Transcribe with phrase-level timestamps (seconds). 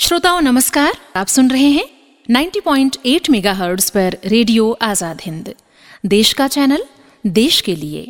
[0.00, 1.84] श्रोताओं नमस्कार। आप सुन रहे हैं
[2.28, 5.52] 90.8 मेगाहर्ट्ज पर रेडियो आज़ाद हिंद।
[6.06, 6.84] देश का चैनल
[7.26, 8.06] देश के लिए।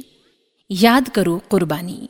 [0.71, 2.09] याद करो कुर्बानी।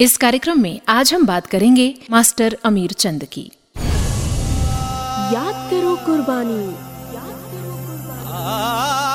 [0.00, 3.44] इस कार्यक्रम में आज हम बात करेंगे मास्टर अमीर चंद की।
[5.34, 6.62] याद करो कुर्बानी।
[7.14, 9.07] याद करो कुर्बानी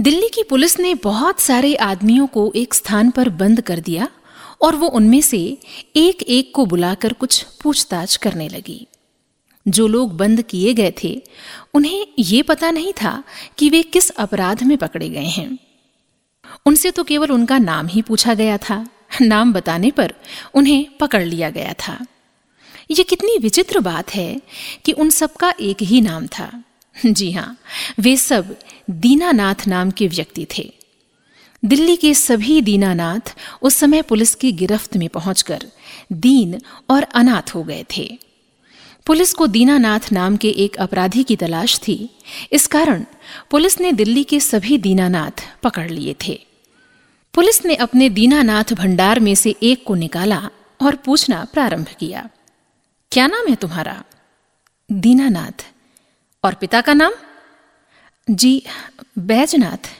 [0.00, 4.08] दिल्ली की पुलिस ने बहुत सारे आदमियों को एक स्थान पर बंद कर दिया
[4.60, 5.58] और वो उनमें से
[5.96, 8.86] एक एक को बुलाकर कुछ पूछताछ करने लगी।
[9.68, 11.22] जो लोग बंद किए गए थे,
[11.74, 13.24] उन्हें ये पता नहीं था
[13.58, 15.58] कि वे किस अपराध में पकड़े गए हैं।
[16.66, 18.88] उनसे तो केवल उनका नाम ही पूछा गया था।
[19.22, 20.14] नाम बताने पर
[20.54, 22.06] उन्हें पकड़ लिया गया था।
[22.90, 24.40] ये कितनी विचित्र बात है
[24.84, 26.64] कि उन सबका एक ही नाम था।
[27.06, 27.56] जी हाँ
[27.98, 28.56] वे सब
[28.90, 30.72] दीनानाथ नाम के व्यक्ति थे।
[31.64, 35.66] दिल्ली के सभी दीनानाथ उस समय पुलिस की गिरफ्त में पहुंचकर
[36.12, 38.18] दीन और अनाथ हो गए थे।
[39.06, 42.10] पुलिस को दीनानाथ नाम के एक अपराधी की तलाश थी।
[42.52, 43.04] इस कारण
[43.50, 46.40] पुलिस ने दिल्ली के सभी दीनानाथ पकड़ लिए थे।
[47.34, 50.50] पुलिस ने अपने दीनानाथ भंडार में से एक को निकाला
[50.82, 52.28] और पूछना प्रारंभ किया,
[53.12, 54.02] क्या नाम है तुम्हारा?
[54.92, 55.66] दीनानाथ।
[56.44, 57.12] और पिता का नाम?
[58.30, 58.62] जी,
[59.18, 59.90] बैजनाथ।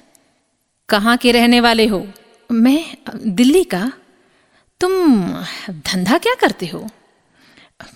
[0.89, 2.07] कहाँ के रहने वाले हो?
[2.51, 3.93] मैं, दिल्ली का।
[4.81, 5.23] तुम
[5.71, 6.89] धंधा क्या करते हो?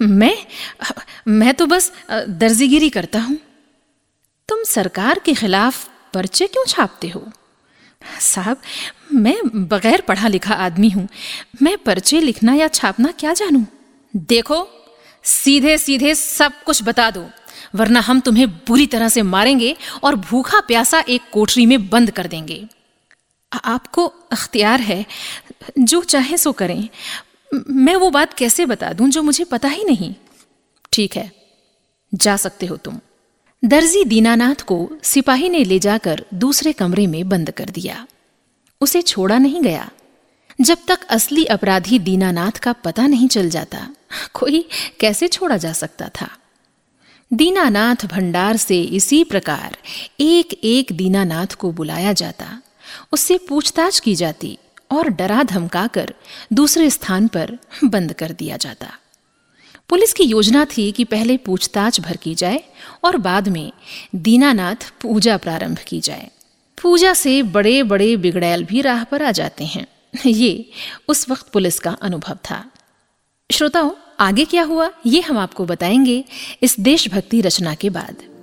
[0.02, 0.36] मैं
[1.28, 3.38] मैं तो बस, दर्जीगिरी करता हूँ।
[4.48, 7.24] तुम सरकार के खिलाफ पर्चे क्यों छापते हो?
[8.20, 8.60] साहब,
[9.12, 11.08] मैं बगैर पढ़ा लिखा आदमी हूँ।
[11.62, 13.64] मैं पर्चे लिखना या छापना क्या जानूं?
[14.16, 14.68] देखो
[15.24, 17.30] सीधे सीधे सब कुछ बता दो।
[17.74, 22.26] वरना हम तुम्हें बुरी तरह से मारेंगे और भूखा प्यासा एक कोठरी में बंद कर
[22.26, 22.68] देंगे।
[23.64, 25.06] आपको अख्तियार है।
[25.78, 26.88] जो चाहे सो करें।
[27.70, 30.14] मैं वो बात कैसे बता दूँ जो मुझे पता ही नहीं?
[30.92, 31.32] ठीक है,
[32.14, 33.00] जा सकते हो तुम।
[33.64, 38.06] दर्जी दीनानाथ को सिपाही ने ले जाकर दूसरे कमरे में बंद कर दिया।
[38.80, 39.90] उसे छोड़ा नहीं गया।
[40.60, 43.88] जब तक असली अपराधी दीनानाथ का पता नहीं चल जाता,
[44.34, 44.68] कोई
[45.00, 46.28] कैसे छोड़ा जा सकता था?
[47.34, 49.76] दीनानाथ भंडार से इसी प्रकार
[50.20, 52.62] एक एक दीनानाथ को बुलाया जाता।
[53.12, 54.58] उससे पूछताछ की जाती
[54.90, 56.14] और डरा धमकाकर
[56.52, 58.86] दूसरे स्थान पर बंद कर दिया जाता।
[59.88, 62.64] पुलिस की योजना थी कि पहले पूछताछ भर की जाए
[63.04, 63.72] और बाद में
[64.14, 66.30] दीनानाथ पूजा प्रारंभ की जाए।
[66.82, 69.86] पूजा से बड़े बड़े बिगड़ैल भी राह पर आ जाते हैं।
[70.26, 70.70] ये
[71.08, 72.70] उस वक्त पुलिस का अनुभव था।
[73.52, 73.90] श्रोताओं
[74.20, 76.24] आगे क्या हुआ ये हम आपको बताएँगे
[76.62, 78.33] इस देशभक्ति रचना के बाद।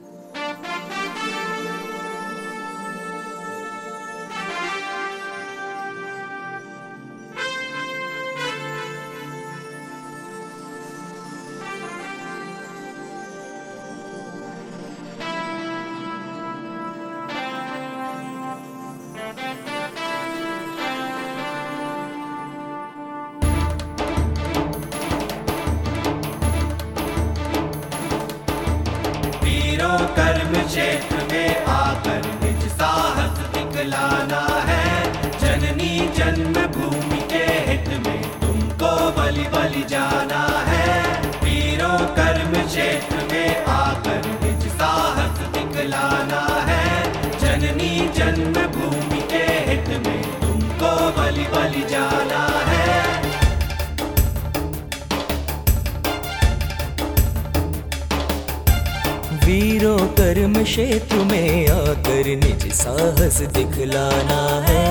[59.52, 64.84] वीरों, कर्म क्षेत्र में आकर निज साहस दिखलाना है।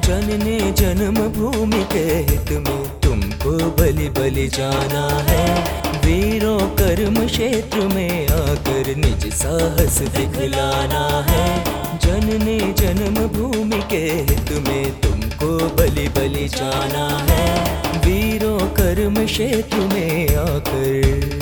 [0.00, 5.46] जनने जन्म भूमि के हित में तुमको बलि बलि जाना है।
[6.06, 11.64] वीरों, कर्म क्षेत्र में आकर निज साहस दिखलाना है।
[11.98, 17.46] जनने जन्म भूमि के हित में तुमको बलि बलि जाना है।
[17.98, 21.32] वीरों, कर्म क्षेत्र में आकर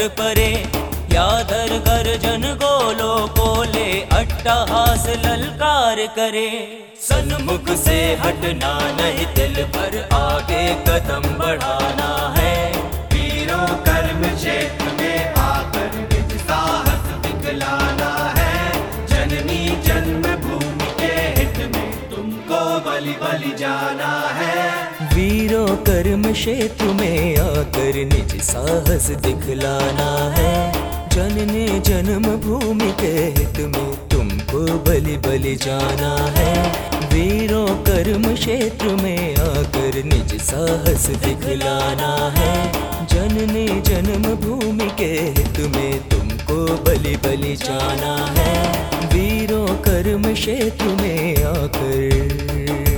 [0.00, 0.50] समटट परे
[1.12, 3.88] यादर गर्जन गोलो बोले
[4.18, 6.50] अट्टहास ललकार करे।
[7.00, 12.54] सन्मुख से हटना नहीं, दिल पर आगे कदम बढ़ाना है।
[13.12, 18.54] वीरों, कर्म क्षेत्र में आकर निज साहस दिखलाना है।
[19.06, 24.89] जननी जन्म भूमि के हित में तुमको बलि बलि जाना है।
[25.20, 30.06] वीरों, कर्म क्षेत्र में आकर निज साहस दिखलाना
[30.36, 30.52] है।
[31.08, 36.54] जनने जन्म भूमि के हित में तुमको बलि बलि जाना है।
[37.12, 42.72] वीरों, कर्म क्षेत्र में आकर निज साहस दिखलाना है।
[43.06, 48.54] जनने जन्म भूमि के हित में तुमको बलि बलि जाना है।
[49.06, 52.89] वीरों, कर्म क्षेत्र में आकर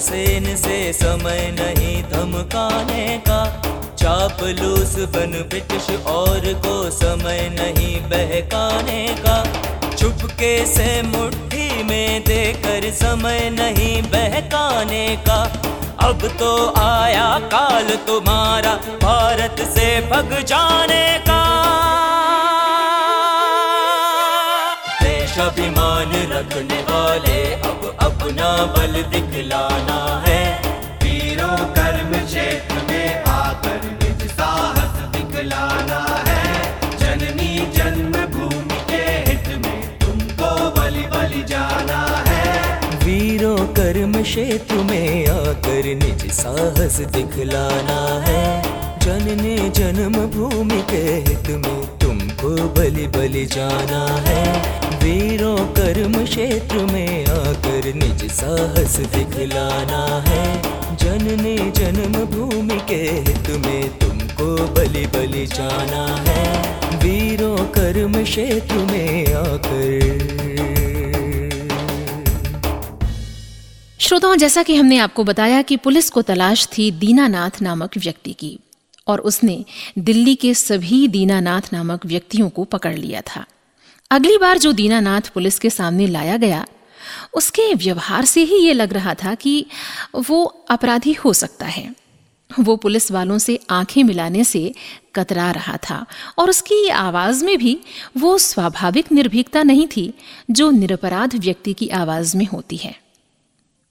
[0.00, 3.62] शत्रु सेन से समय नहीं धमकाने का।
[3.96, 9.44] चापलूस बन ब्रिटिश और को समय नहीं बहकाने का।
[9.96, 15.42] चुपके से मुट्ठी में देकर समय नहीं बहकाने का।
[16.08, 21.40] अब तो आया काल तुम्हारा, भारत से भग जाने का।
[25.40, 30.62] देश अभिमान रखने वाले, अब अपना बल दिखलाना है।
[31.04, 39.98] वीरों, कर्म क्षेत्र में आकर निज साहस दिखलाना है। जननी जन्म भूमि के हित में
[39.98, 48.62] तुमको बलि बलि जाना है। वीरों, कर्म क्षेत्र में आकर निज साहस दिखलाना है।
[48.98, 57.26] जनने जन्म भूमि के हित में तुमको बलि बलि जाना है। वीरों कर्म क्षेत्र में
[57.26, 66.06] आकर निज साहस दिखलाना है। जनने जन्म भूमि के हित में तुमको बलि बलि जाना
[66.28, 70.28] है। वीरों, कर्म क्षेत्र में आकर
[74.00, 78.58] श्रोताओं, जैसा कि हमने आपको बताया कि पुलिस को तलाश थी दीनानाथ नामक व्यक्ति की,
[79.06, 79.64] और उसने
[79.98, 83.44] दिल्ली के सभी दीनानाथ नामक व्यक्तियों को पकड़ लिया था।
[84.10, 86.66] अगली बार जो दीनानाथ पुलिस के सामने लाया गया,
[87.34, 89.66] उसके व्यवहार से ही ये लग रहा था कि
[90.14, 91.94] वो अपराधी हो सकता है।
[92.50, 94.74] वो पुलिस वालों से आँखें मिलाने से
[95.14, 96.06] कतरा रहा था
[96.38, 97.78] और उसकी आवाज़ में भी
[98.16, 100.14] वो स्वाभाविक निर्भीकता नहीं थी
[100.50, 102.94] जो निरपराध व्यक्ति की आवाज़ में होती है।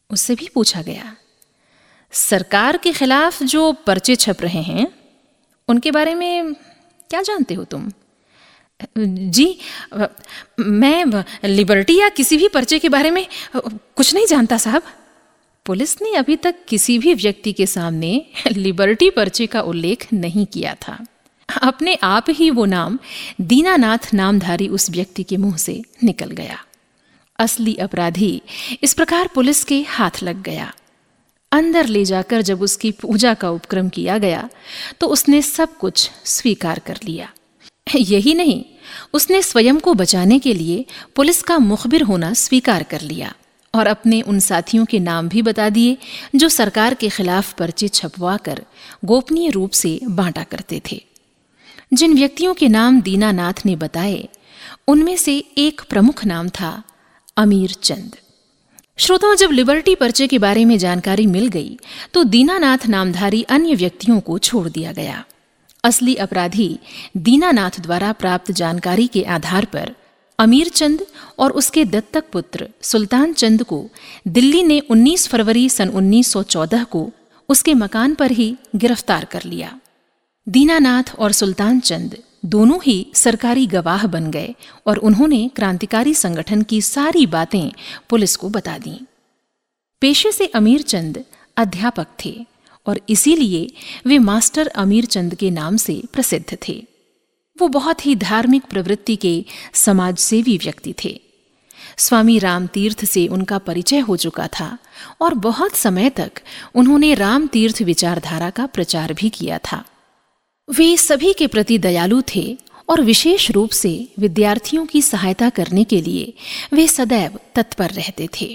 [0.09, 1.15] उससे भी पूछा गया,
[2.11, 4.87] सरकार के खिलाफ जो पर्चे छप रहे हैं,
[5.67, 6.53] उनके बारे में
[7.09, 7.91] क्या जानते हो तुम?
[8.97, 9.57] जी
[10.59, 14.83] मैं लिबर्टी या किसी भी पर्चे के बारे में कुछ नहीं जानता साहब।
[15.65, 20.75] पुलिस ने अभी तक किसी भी व्यक्ति के सामने लिबर्टी पर्चे का उल्लेख नहीं किया
[20.81, 20.97] था।
[21.49, 22.99] अपने आप ही वो नाम,
[23.41, 26.57] दीनानाथ नामधारी उस व्यक्ति के मुँह से निकल गया।
[27.39, 28.41] असली अपराधी
[28.83, 30.73] इस प्रकार पुलिस के हाथ लग गया।
[31.51, 34.49] अंदर ले जाकर जब उसकी पूजा का उपक्रम किया गया
[34.99, 37.31] तो उसने सब कुछ स्वीकार कर लिया।
[37.95, 38.65] यही नहीं,
[39.13, 43.33] उसने स्वयं को बचाने के लिए पुलिस का मुखबिर होना स्वीकार कर लिया
[43.75, 45.97] और अपने उन साथियों के नाम भी बता दिए,
[46.35, 48.65] जो सरकार के खिलाफ पर्चे छपवा कर
[49.05, 51.05] गोपनीय रूप से बांटा करते थे।
[51.93, 54.29] जिन व्यक्तियों के नाम दीनानाथ ने बताए,
[54.87, 56.83] उनमें से एक प्रमुख नाम था
[57.37, 58.15] अमीर चंद।
[58.97, 61.79] श्रोताओं, जब लिबर्टी पर्चे के बारे में जानकारी मिल गई
[62.13, 65.25] तो दीनानाथ नामधारी अन्य व्यक्तियों को छोड़ दिया गया।
[65.83, 66.79] असली अपराधी
[67.17, 69.95] दीनानाथ द्वारा प्राप्त जानकारी के आधार पर
[70.39, 71.05] अमीर चंद
[71.39, 73.89] और उसके दत्तक पुत्र सुल्तान चंद को
[74.27, 77.09] दिल्ली ने 19 फरवरी सन 1914 को
[77.49, 79.79] उसके मकान पर ही गिरफ़्तार कर लिया।
[80.47, 84.55] दीनानाथ और सुल्तान चंद दोनों ही सरकारी गवाह बन गए
[84.87, 87.71] और उन्होंने क्रांतिकारी संगठन की सारी बातें
[88.09, 88.99] पुलिस को बता दी।
[90.01, 91.23] पेशे से अमीर चंद
[91.57, 92.45] अध्यापक थे।
[92.89, 93.67] और इसीलिए
[94.05, 96.83] वे मास्टर अमीर चंद के नाम से प्रसिद्ध थे।
[97.57, 101.19] वो बहुत ही धार्मिक प्रवृत्ति के समाजसेवी व्यक्ति थे।
[101.97, 104.77] स्वामी राम तीर्थ से उनका परिचय हो चुका था
[105.21, 106.31] और बहुत समय तक
[106.75, 109.83] उन्होंने राम तीर्थ विचारधारा का प्रचार भी किया था।
[110.67, 112.57] वे सभी के प्रति दयालु थे
[112.89, 116.33] और विशेष रूप से विद्यार्थियों की सहायता करने के लिए
[116.73, 118.49] वे सदैव तत्पर रहते थे।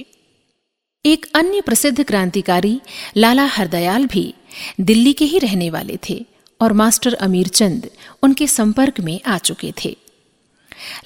[1.05, 2.81] एक अन्य प्रसिद्ध क्रांतिकारी
[3.17, 4.23] लाला हरदयाल भी
[4.81, 6.15] दिल्ली के ही रहने वाले थे
[6.61, 7.89] और मास्टर अमीर चंद
[8.23, 9.97] उनके संपर्क में आ चुके थे।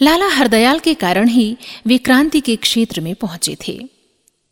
[0.02, 3.78] लाला हरदयाल के कारण ही वे क्रांति के क्षेत्र में पहुँचे थे।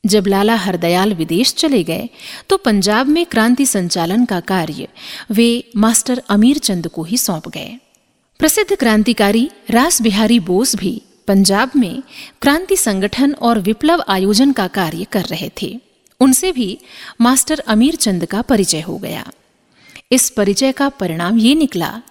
[0.05, 2.09] जब लाला हरदयाल विदेश चले गए
[2.49, 4.89] तो पंजाब में क्रांति संचालन का कार्य
[5.31, 7.79] वे मास्टर अमीर चंद को ही सौंप गए।
[8.41, 12.03] प्रसिद्ध क्रांतिकारी रास बिहारी बोस भी पंजाब में
[12.43, 15.81] क्रांति संगठन और विप्लव आयोजन का कार्य कर रहे थे।
[16.21, 16.79] उनसे भी
[17.21, 19.31] मास्टर अमीर चंद का परिचय हो गया।
[20.13, 22.03] इस परिचय का परिणाम ये निकला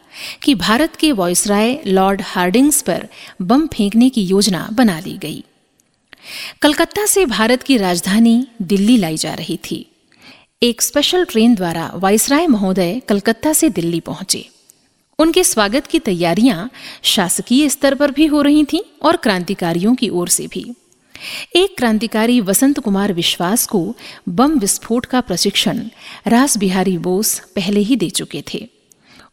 [0.43, 3.07] कि भारत के वॉयसराय लॉर्ड हार्डिंग्स पर
[3.41, 5.43] बम फेंकने की योजना बना ली गई।
[6.61, 9.85] कलकत्ता से भारत की राजधानी दिल्ली लाई जा रही थी।
[10.63, 14.49] एक स्पेशल ट्रेन द्वारा वायसराय महोदय कलकत्ता से दिल्ली पहुँचे।
[15.19, 16.69] उनके स्वागत की तैयारियाँ
[17.03, 20.73] शासकीय स्तर पर भी हो रही थीं और क्रांतिकारियों की ओर से भी।
[21.55, 23.95] एक क्रांतिकारी वसंत कुमार विश्वास को
[24.29, 25.79] बम विस्फोट का प्रशिक्षण
[26.27, 28.67] रास बिहारी बोस पहले ही दे चुके थे।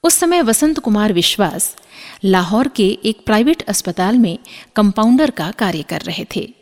[0.05, 1.77] उस समय वसंत कुमार विश्वास
[2.25, 4.39] लाहौर के एक प्राइवेट अस्पताल में
[4.77, 6.55] कंपाउंडर का कार्य कर रहे थे।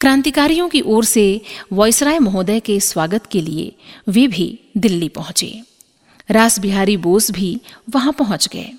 [0.00, 1.40] क्रांतिकारियों की ओर से
[1.72, 3.72] वॉयसराय महोदय के स्वागत के लिए
[4.08, 5.62] वे भी दिल्ली पहुँचे।
[6.32, 7.60] रास बिहारी बोस भी
[7.90, 8.72] वहाँ पहुँच गए।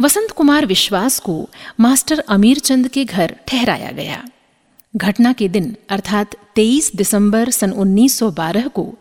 [0.00, 1.50] वसंत कुमार विश्वास को
[1.80, 4.24] मास्टर अमीर चंद के घर ठहराया गया।
[4.96, 8.94] घटना के दिन, अर्थात 23 दिसंबर सन 1912 को,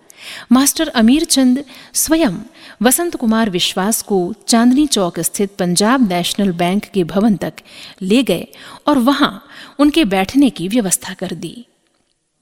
[0.52, 1.64] मास्टर अमीर चंद
[1.94, 2.38] स्वयं
[2.82, 7.54] वसंत कुमार विश्वास को चांदनी चौक स्थित पंजाब नेशनल बैंक के भवन तक
[8.02, 8.48] ले गए
[8.88, 9.46] और वहाँ
[9.80, 11.66] उनके बैठने की व्यवस्था कर दी।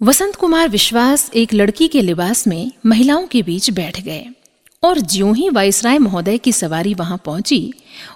[0.01, 4.25] वसंत कुमार विश्वास एक लड़की के लिबास में महिलाओं के बीच बैठ गए।
[4.83, 7.73] और ज्यों ही वायसराय महोदय की सवारी वहाँ पहुँची,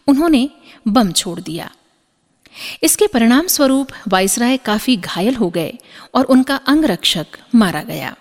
[0.08, 0.50] उन्होंने
[0.88, 1.72] बम छोड़ दिया।
[2.84, 5.74] इसके परिणाम स्वरूप वायसराय काफ़ी घायल हो गए
[6.16, 7.26] और उनका अंगरक्षक
[7.56, 8.16] मारा गया।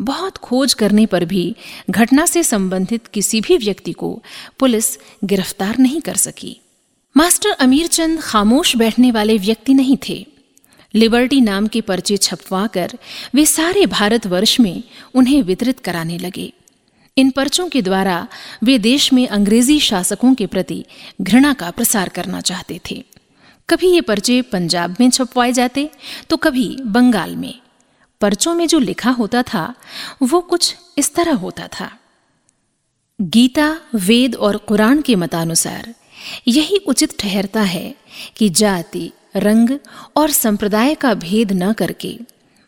[0.00, 1.56] बहुत खोज करने पर भी
[1.90, 4.22] घटना से संबंधित किसी भी व्यक्ति को
[4.58, 6.60] पुलिस गिरफ़्तार नहीं कर सकी।
[7.16, 10.26] मास्टर अमीर चंद खामोश बैठने वाले व्यक्ति नहीं थे।
[10.94, 12.92] लिबर्टी नाम के पर्चे छपवाकर
[13.34, 14.82] वे सारे भारतवर्ष में
[15.14, 16.52] उन्हें वितरित कराने लगे।
[17.20, 18.26] इन पर्चों के द्वारा
[18.64, 20.84] वे देश में अंग्रेज़ी शासकों के प्रति
[21.20, 23.04] घृणा का प्रसार करना चाहते थे।
[23.68, 25.90] कभी ये पर्चे पंजाब में छपवाए जाते
[26.30, 27.54] तो कभी बंगाल में।
[28.20, 29.74] पर्चों में जो लिखा होता था,
[30.22, 31.90] वो कुछ इस तरह होता था।
[33.18, 35.94] गीता, वेद और कुरान के मतानुसार,
[36.48, 37.94] यही उचित ठहरता है
[38.36, 39.78] कि जाति, रंग
[40.16, 42.18] और संप्रदाय का भेद न करके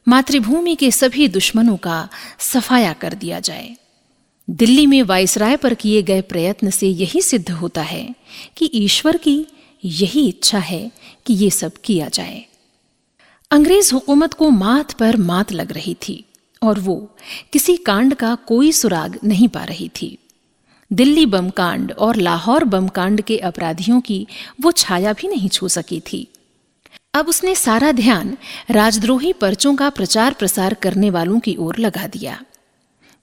[0.07, 3.77] मातृभूमि के सभी दुश्मनों का सफाया कर दिया जाए।
[4.51, 8.15] दिल्ली में वायसराय पर किए गए प्रयत्न से यही सिद्ध होता है
[8.57, 9.47] कि ईश्वर की
[9.85, 10.91] यही इच्छा है
[11.27, 12.45] कि ये सब किया जाए।
[13.51, 16.25] अंग्रेज़ हुकूमत को मात पर मात लग रही थी
[16.63, 17.17] और वो
[17.53, 20.19] किसी कांड का कोई सुराग नहीं पा रही थी।
[20.93, 24.27] दिल्ली बम कांड और लाहौर बम कांड के अपराधियों की
[24.61, 26.27] वो छाया भी नहीं छू सकी थी।
[27.15, 28.37] अब उसने सारा ध्यान
[28.71, 32.43] राजद्रोही पर्चों का प्रचार प्रसार करने वालों की ओर लगा दिया।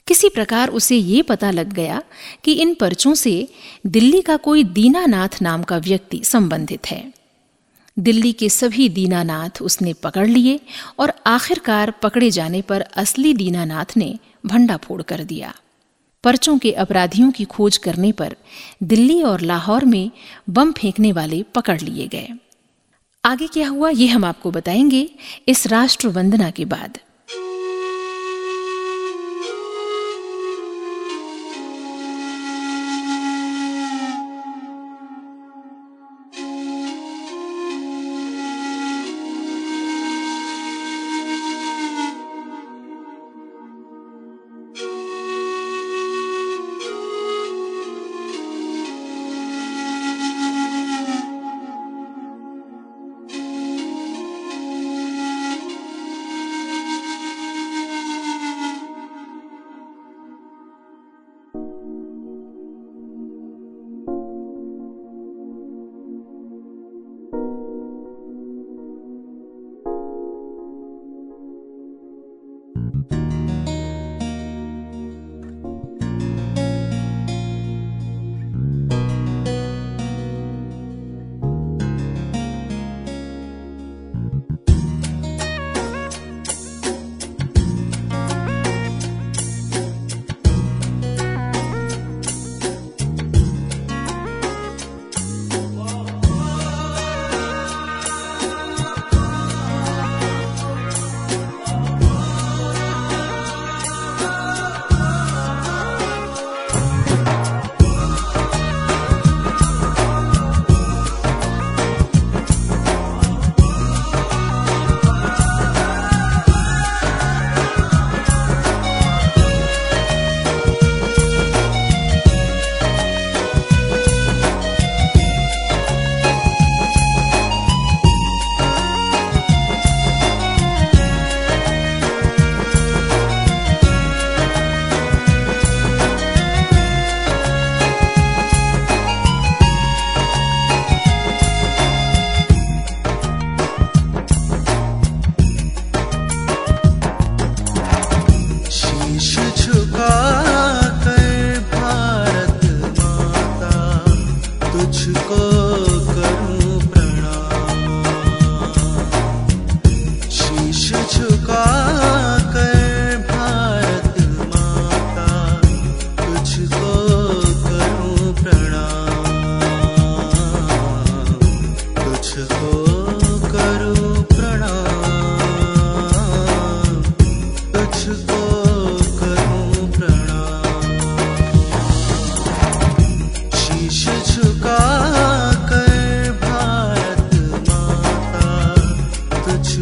[0.09, 2.03] किसी प्रकार उसे ये पता लग गया
[2.43, 3.47] कि इन पर्चों से
[3.85, 7.13] दिल्ली का कोई दीनानाथ नाम का व्यक्ति संबंधित है।
[7.99, 10.59] दिल्ली के सभी दीनानाथ उसने पकड़ लिए
[10.99, 15.55] और आखिरकार पकड़े जाने पर असली दीनानाथ ने भंडाफोड़ कर दिया।
[16.23, 18.35] पर्चों के अपराधियों की खोज करने पर
[18.83, 20.11] दिल्ली और लाहौर में
[20.49, 22.27] बम फेंकने वाले पकड़ लिए गए।
[23.25, 25.09] आगे क्या हुआ, ये हम आपको बताएँगे
[25.47, 26.97] इस राष्ट्र वंदना के बाद।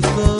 [0.01, 0.36] to.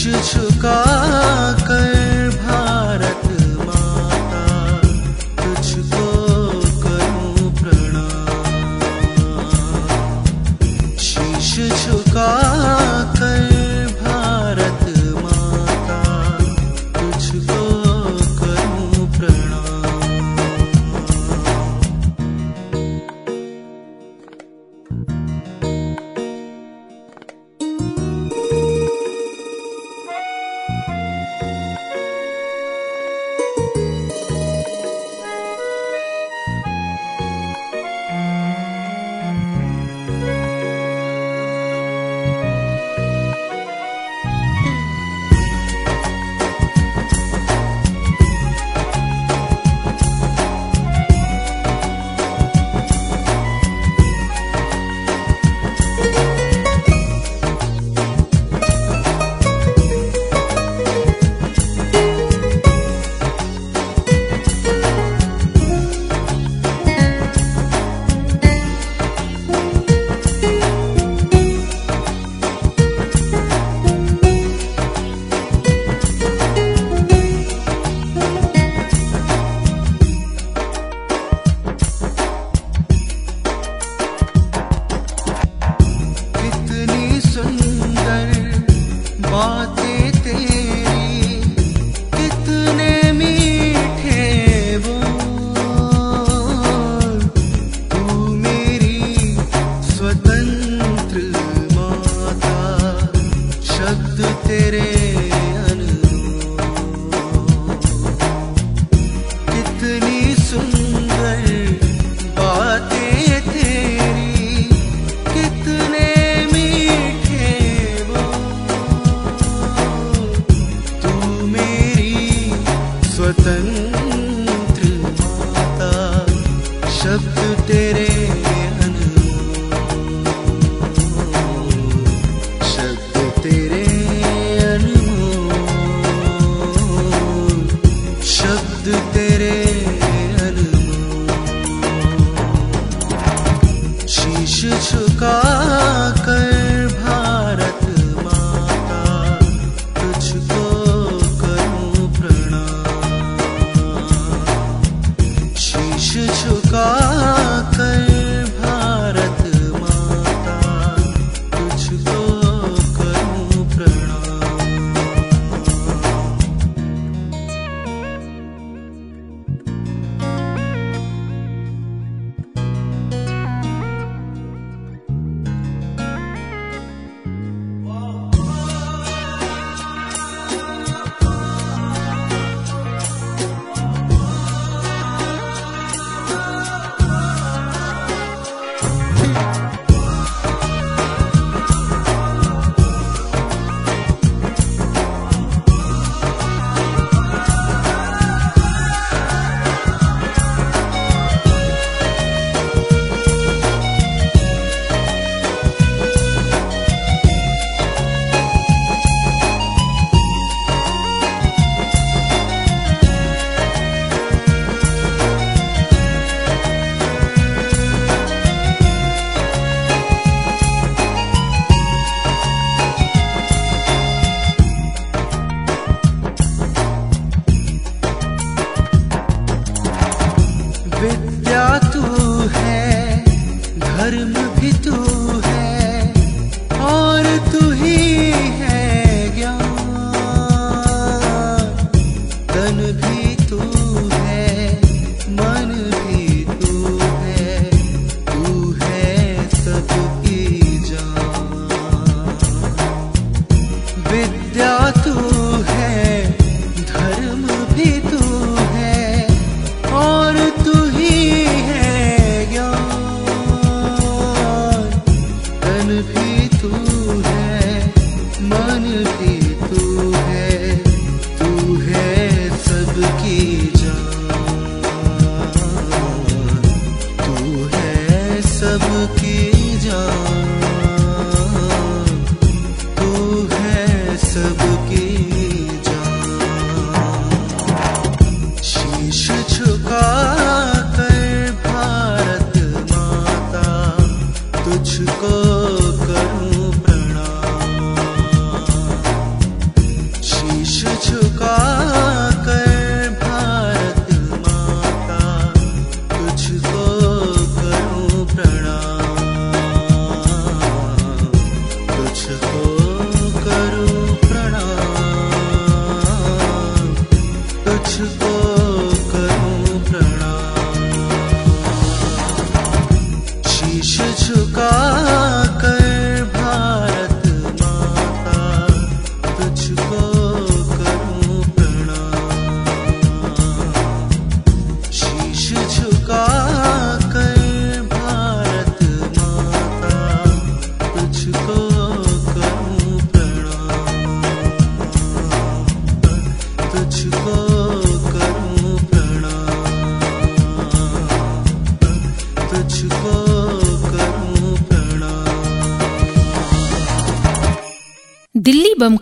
[0.00, 0.76] शीश छुका
[1.68, 1.99] कर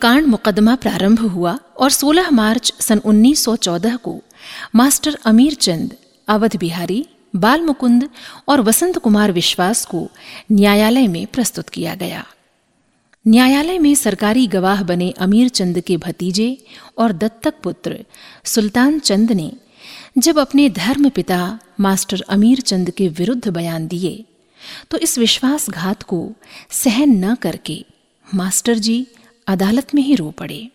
[0.04, 4.22] दिल्ली मुकदमा प्रारंभ हुआ और 16 मार्च सन 1914 को
[4.74, 5.94] मास्टर अमीर चंद,
[6.28, 7.06] अवध बिहारी,
[7.36, 8.08] बाल मुकुंद
[8.48, 10.10] और वसंत कुमार विश्वास को
[10.52, 12.24] न्यायालय में प्रस्तुत किया गया।
[13.28, 16.64] न्यायालय में सरकारी गवाह बने अमीर चंद के भतीजे
[16.98, 18.04] और दत्तक पुत्र
[18.44, 19.52] सुल्तान चंद ने
[20.18, 24.24] जब अपने धर्म पिता मास्टर अमीर चंद के विरुद्ध बयान दिए
[24.90, 26.32] तो इस विश्वासघात को
[26.70, 27.84] सहन न करके
[28.34, 29.06] मास्टर जी
[29.48, 30.68] अदालत में ही रो पड़े।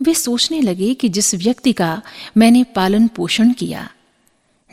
[0.00, 2.02] वे सोचने लगे कि जिस व्यक्ति का
[2.36, 3.88] मैंने पालन पोषण किया,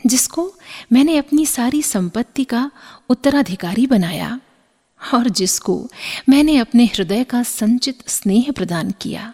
[0.06, 0.52] जिसको
[0.92, 2.70] मैंने अपनी सारी संपत्ति का
[3.08, 4.40] उत्तराधिकारी बनाया
[5.00, 5.76] और जिसको
[6.28, 9.32] मैंने अपने हृदय का संचित स्नेह प्रदान किया,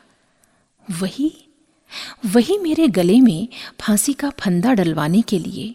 [0.88, 1.32] वही
[2.26, 3.48] वही मेरे गले में
[3.80, 5.74] फांसी का फंदा डलवाने के लिए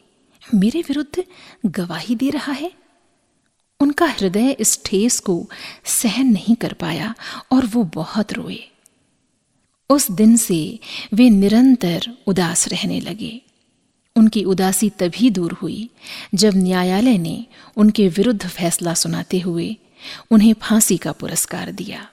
[0.56, 1.24] मेरे विरुद्ध
[1.66, 2.72] गवाही दे रहा है।
[3.86, 5.50] उनका हृदय इस ठेस को
[5.86, 7.16] सहन नहीं कर पाया
[7.52, 8.60] और वो बहुत रोए।
[9.90, 10.80] उस दिन से
[11.14, 13.42] वे निरंतर उदास रहने लगे।
[14.16, 15.90] उनकी उदासी तभी दूर हुई
[16.36, 17.46] जब न्यायालय ने
[17.78, 19.78] उनके विरुद्ध फैसला सुनाते हुए
[20.32, 22.08] उन्हें फांसी का पुरस्कार दिया।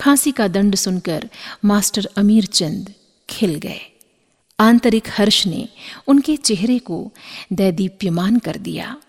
[0.00, 1.30] फांसी का दंड सुनकर
[1.64, 2.94] मास्टर अमीर चंद
[3.30, 3.80] खिल गए।
[4.60, 5.68] आंतरिक हर्ष ने
[6.06, 7.12] उनके चेहरे को
[7.52, 9.01] दैदीप्यमान कर दिया।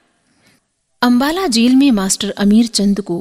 [1.04, 3.16] अंबाला जेल में मास्टर अमीर चंद को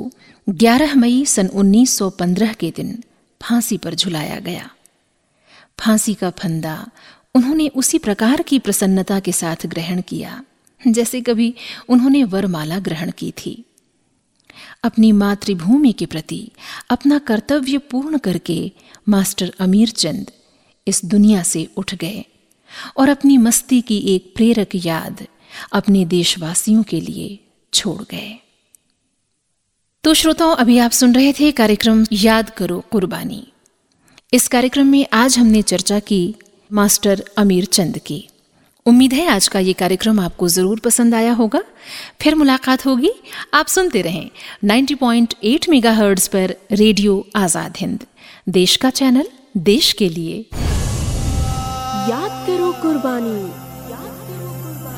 [0.49, 2.93] 11 मई सन 1915 के दिन
[3.41, 4.71] फांसी पर झुलाया गया।
[5.81, 6.77] फांसी का फंदा
[7.35, 10.45] उन्होंने उसी प्रकार की प्रसन्नता के साथ ग्रहण किया,
[10.89, 11.55] जैसे कभी
[11.89, 13.65] उन्होंने वरमाला ग्रहण की थी।
[14.85, 16.51] अपनी मातृभूमि के प्रति
[16.91, 18.73] अपना कर्तव्य पूर्ण करके
[19.09, 20.31] मास्टर अमीर चंद
[20.87, 22.25] इस दुनिया से उठ गए
[22.97, 25.27] और अपनी मस्ती की एक प्रेरक याद
[25.73, 27.39] अपने देशवासियों के लिए
[27.73, 28.39] छोड़ गए।
[30.05, 33.47] तो श्रोताओं अभी आप सुन रहे थे कार्यक्रम याद करो कुर्बानी।
[34.33, 36.35] इस कार्यक्रम में आज हमने चर्चा की
[36.71, 38.29] मास्टर अमीर चंद की।
[38.87, 41.61] उम्मीद है आज का ये कार्यक्रम आपको ज़रूर पसंद आया होगा।
[42.21, 43.11] फिर मुलाकात होगी।
[43.55, 44.31] आप सुनते रहें
[44.65, 48.07] 90.8 मेगाहर्ट्ज पर रेडियो आज़ाद हिंद।
[48.49, 50.37] देश का चैनल देश के लिए।
[52.11, 53.41] याद करो कुर्बानी।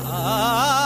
[0.07, 0.84] आ